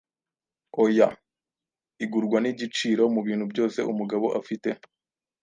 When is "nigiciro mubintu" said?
2.43-3.45